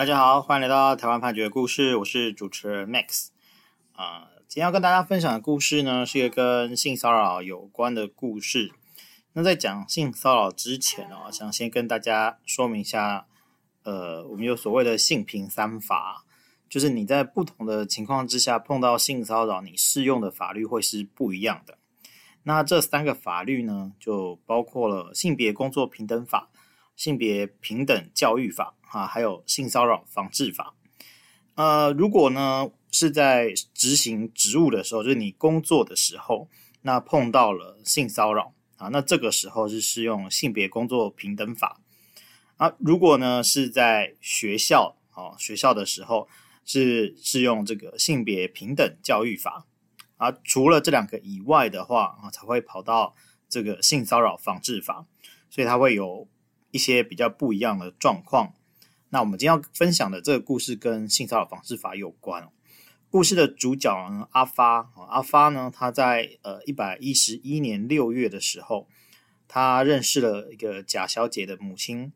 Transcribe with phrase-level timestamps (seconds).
[0.00, 3.26] 大家好，欢迎来到台湾判决故事，我是主持人 Max。
[3.92, 8.72] 啊、今天要跟大家分享的故事呢，是一个跟性骚扰有关的故事。
[9.34, 13.26] 那在讲性骚扰之前哦，想先跟大家说明一下，
[13.82, 16.24] 呃，我们有所谓的性平三法，
[16.66, 21.76] 就是你在不同的情况之下碰到性骚扰，你适用的法律会是不一样的。
[22.44, 26.48] 那这三个法律呢，就包括了性别工作平等法、
[27.00, 28.74] 性别平等教育法。
[28.90, 30.74] 啊，还有性骚扰防治法。
[31.54, 36.48] 呃，如果呢是在执行职务的时候，就是你工作的时候，
[36.82, 41.80] 那碰到了性骚扰啊，那这个时候是适用性别工作平等法。
[42.56, 46.28] 啊，如果呢是在学校啊，学校的时候
[46.64, 49.66] 是适用这个性别平等教育法。
[50.16, 53.14] 啊，除了这两个以外的话啊，才会跑到
[53.48, 55.06] 这个性骚扰防治法，
[55.48, 56.26] 所以它会有
[56.70, 58.54] 一些比较不一样的状况。
[59.10, 62.48] 那我们今天要分享的这个故事跟性骚扰防治法有关。
[63.10, 68.86] 故事的主角呢，阿发，阿发呢，他在呃一百一十一年六月的时候，
[69.48, 72.12] 他认识了一个贾小姐的母亲。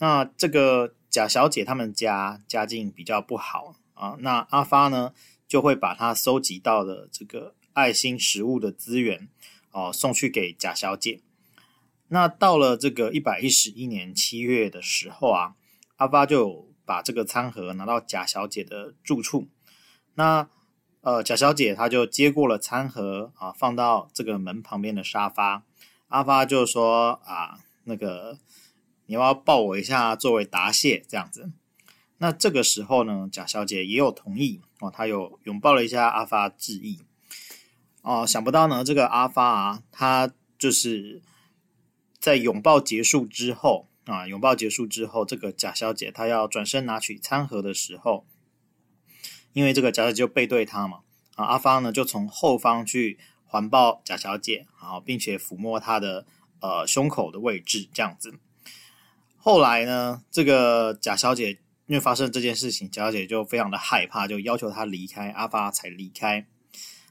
[0.00, 5.14] 那这个贾小姐他们家家境比较不好啊，那阿发呢
[5.48, 9.28] 就会把他收集到的这个爱心食物的资源
[9.72, 11.22] 哦送去给贾小姐。
[12.08, 15.54] 那到了这个一百一十一年七月的时候啊。
[15.98, 19.48] 阿发就把这个餐盒拿到贾小姐的住处，
[20.14, 20.48] 那
[21.00, 25.64] 呃贾小姐她就接过了餐盒啊，放到这个门旁边的沙发。
[26.06, 28.38] 阿发就说啊，那个
[29.06, 31.50] 你要抱我一下作为答谢这样子。
[32.18, 37.00] 那这个时候呢，贾小姐也有同意哦，她有拥抱了一下阿发致意。
[38.02, 41.20] 哦，想不到呢，这个阿发啊，他就是
[42.18, 43.88] 在拥抱结束之后。
[44.08, 44.26] 啊！
[44.26, 48.24] 拥抱结束之后，这个贾小姐她要转身拿取餐盒的时候，
[49.52, 51.00] 因为这个贾小姐就背对她嘛，
[51.34, 56.24] 啊，阿发呢就从后方去环抱贾小姐，然啊，并且抚摸她的
[56.60, 58.32] 呃胸口的位置，这样子。
[59.36, 66.46] 后来呢，这个贾小姐因为发生这件事情，贾小姐就非常的害怕，就要求她离开，阿发才离开。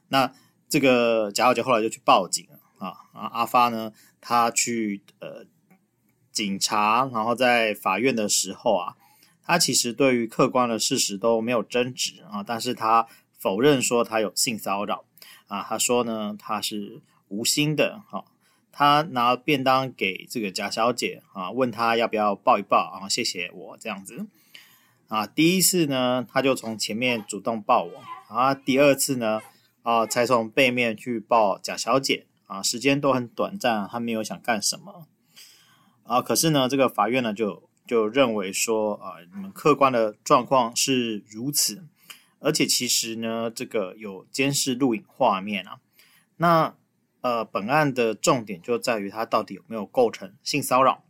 [0.07, 0.33] 那
[0.67, 3.93] 这个贾小姐后来就去报警了，啊，啊，阿发呢，
[4.27, 5.45] 他去呃。
[6.37, 8.93] 警察，然后在法院的时候啊，
[9.43, 13.07] 他其实对于客观的事实都没有争执啊，但是他
[13.39, 15.03] 否认说他有性骚扰
[15.47, 18.23] 啊，他说呢他是无心的，哈，
[18.71, 24.27] 他拿便当给这个贾小姐啊，问他要不要抱一抱啊，谢谢我这样子
[25.07, 29.41] 啊，第一次呢他就从前面主动抱我啊，第二次呢
[29.81, 35.07] 啊才从背面去抱贾小姐啊，时间都很短暂，他没有想干什么。
[36.03, 41.85] 啊，可是呢，这个法院呢就就认为说，啊，你们客观的状况是如此，
[42.39, 45.79] 而且其实呢，这个有监视录影画面啊。
[46.37, 46.73] 那
[47.19, 51.03] 呃，本案的重点就在于它到底有没有构成性骚扰。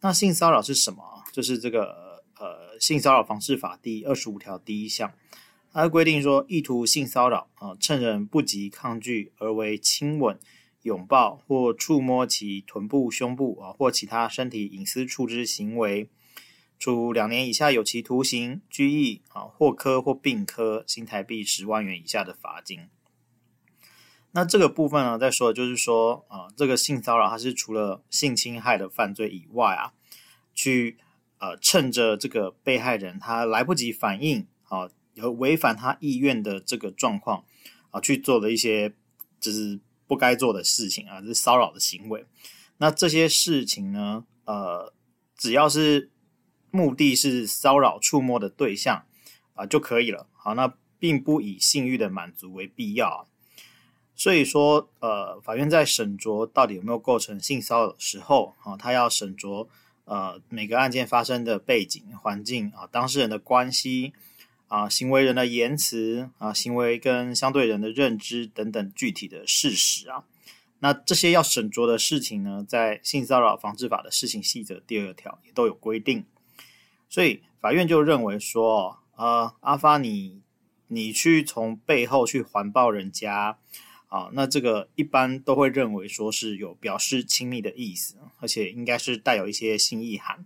[0.00, 1.24] 那性骚扰是什么？
[1.32, 5.12] 就是这个呃，性骚扰防治法第二十五条第一项，
[5.72, 10.38] 它规定说，意图性骚扰啊，趁人不及抗拒而为亲吻。
[10.86, 16.08] 拥抱或触摸其臀部、胸部啊，或其他身体隐私处之行为，
[16.78, 22.88] 处两年以下有期徒刑、拘役啊，或科或并科新台币十万元以下的罚金。
[24.30, 29.92] 那这个部分呢，再说就是说啊，这个性骚扰它是除了性侵害的犯罪以外啊，
[30.54, 30.98] 去
[31.38, 37.44] 呃趁着这个被害人他来不及反应啊，有违反他意愿的这个状况
[37.90, 38.94] 啊，去做的一些
[39.40, 39.80] 就是。
[40.06, 42.24] 不该做的事情啊，是骚扰的行为。
[42.78, 44.92] 那这些事情呢，呃，
[45.36, 46.10] 只要是
[46.70, 49.04] 目的是骚扰、触摸的对象
[49.54, 50.26] 啊，就可以了。
[50.32, 53.24] 好，那并不以性欲的满足为必要啊。
[54.14, 59.68] 所以说，呃，法院在审酌到底有没有构成性骚扰的时候啊，他要审酌
[60.04, 64.12] 呃每个案件发生的背景环境啊，当事人的关系。
[64.68, 70.24] 啊，行为人的言辞啊，行为跟相对人的认知等等具体的事实啊，
[70.80, 76.24] 那这些要审酌的事情呢，在性骚扰防治法的施行细则第二条也都有规定，
[77.08, 80.42] 所以法院就认为说，呃，阿发你
[80.88, 83.58] 你去从背后去环抱人家
[84.08, 90.44] 啊，那这个一般都会认为说是有表示亲密的意思，而且应该是带有一些性意涵，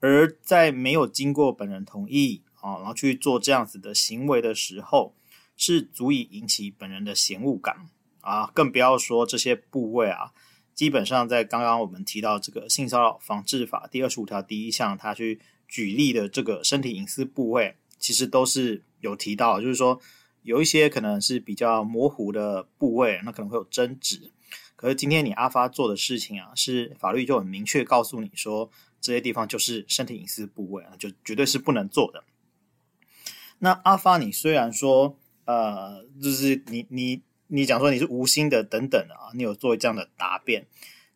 [0.00, 2.42] 而在没有经过本人同意。
[2.60, 5.14] 啊，然后去做这样子的行为的时候，
[5.56, 7.88] 是足以引起本人的嫌恶感
[8.20, 10.32] 啊，更不要说这些部位啊，
[10.74, 20.00] 基本上在刚刚我们提到这个性骚扰防治法第二十五条第一项，他去举例的这个身体隐私部位，其实都是有提到，就是说
[20.42, 24.32] 有一些可能是比较模糊的部位，那可能会有争执。
[24.76, 28.70] 可是今天你阿发做的事情啊，是法律就很明确告诉你说，
[29.00, 32.22] 这些地方就是身体隐私部位啊，就绝对是不能做的。
[33.58, 40.66] 那阿发，你虽然说呃，就是你你你讲说你是无心的等等的啊，你有做这样的答辩。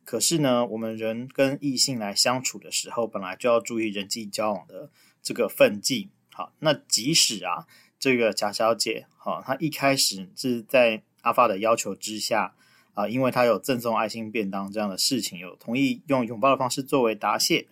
[0.04, 4.90] 可是呢，我们人跟异性来相处的时候，本来就要注意人际交往的
[5.22, 6.08] 这个分际。
[6.32, 7.66] 好，那即使啊，
[7.98, 12.54] 这个贾小姐，好，她一开始是在阿发的要求之下
[12.94, 17.68] 啊，因为她有赠送爱心便当这样的事情，有同意用拥抱的方式作为答谢。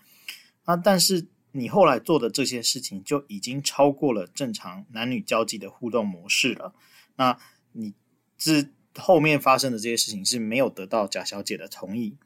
[0.65, 6.75] 啊，但是你后来做的这些事情就已经超过了正常男女交际的互动模式了。
[7.17, 7.39] 那
[7.73, 7.95] 你
[8.37, 12.17] 这后面发生的这些事情是没有得到贾小姐的同意。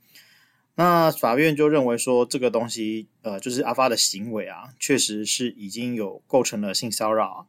[0.75, 7.47] 那法院就认为说，这个东西，呃，就是阿发的行为啊，确实是已经有构成了性骚扰，啊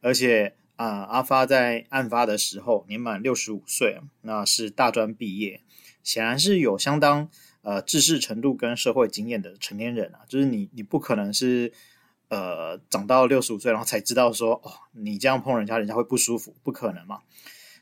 [0.00, 5.60] 而且啊、阿发在案发的时候年满六十五岁，那是大专毕业，
[6.02, 7.30] 显然是有相当
[7.64, 11.72] 呃知识程度跟社会经验的成年人啊，就是你你不可能是
[12.28, 17.22] 呃长到六十五岁然后才知道说，哦，你这样碰人家，人家会不舒服，不可能嘛，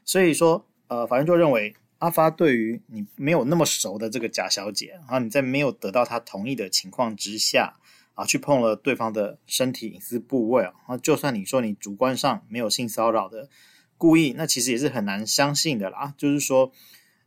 [0.07, 1.77] 所以说，呃，法院就认为。
[2.03, 7.77] 阿发对于你没有那么熟的这个贾小姐，然后你在没有得到她同意的情况之下，
[8.15, 13.49] 啊，去碰了对方的身体隐私部位啊，就算你说你主观上没有性骚扰的
[13.97, 16.13] 故意，那其实也是很难相信的啦。
[16.19, 16.73] 就是说，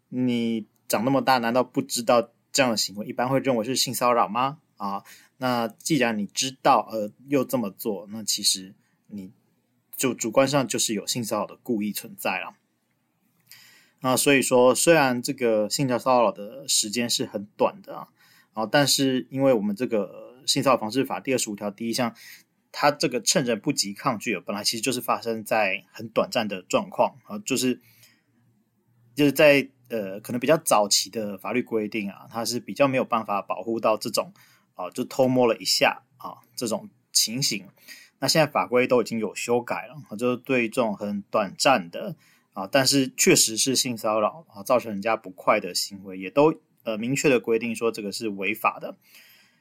[0.10, 4.60] 你长那么大，难道不知道这样的行为一般会认为是性骚扰吗？
[4.78, 5.04] 啊，
[5.40, 8.74] 那既然你知道，呃，又这么做，那其实
[9.08, 9.34] 你
[9.94, 12.56] 就主观上就是有性骚扰的故意存在了。
[14.00, 18.08] 啊所以说，虽然这个性骚扰的时间是很短的啊，
[18.54, 22.16] 啊，但是因为我们这个性骚扰防治法第二十五条第一项，
[22.72, 27.82] 它这个趁人不及抗拒，本来其实就是发生在很短暂的状况啊，就是
[29.14, 34.34] 就是在呃可能比较早期的法律规定啊，它是比较没有办法保护到这种
[34.76, 37.66] 啊，就偷摸了一下啊这种情形。
[38.20, 42.16] 那现在法规都已经有修改了啊，就是对这种很短暂的。
[42.56, 48.96] 啊，但是确实是性骚扰啊，造成人家不快的行为，也都呃明确的规定说这个是违法的，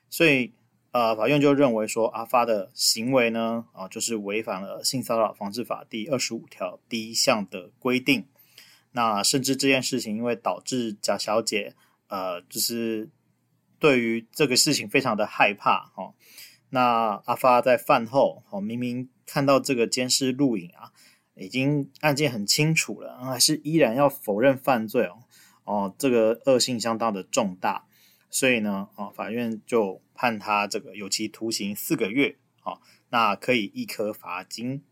[0.08, 0.52] 所以
[0.92, 8.28] 呃法院就认为说阿发的行为呢啊就是违反了性骚扰防治法第二十五条第一项的规定，
[8.96, 11.74] 那甚至这件事情因为导致贾小姐
[12.08, 13.10] 呃就是
[13.78, 16.14] 对于这个事情非常的害怕哦，
[16.70, 20.92] 那阿发在饭后哦明明看到这个监视录影啊。
[21.36, 25.24] 已经案件很清楚了，还是依然要否认犯罪哦，
[25.64, 27.86] 哦，这个恶性相当的重大，
[28.30, 34.84] 所以呢，哦，法院就判他这个有期徒刑四个月，哦，那可以一颗罚金。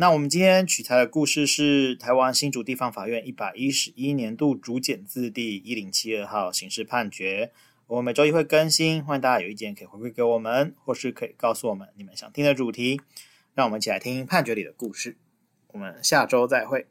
[0.00, 7.50] 那我们今天取材的故事是台湾新竹地方法院一百一十一年度竹简字第一零七二号刑事判决。
[7.88, 13.00] 我们每周一会更新，欢迎大家有意见可以回馈给我们，或是可以告诉我们你们想听的主题，
[13.54, 15.16] 让我们一起来听判决里的故事。
[15.72, 16.86] 我们下周再会。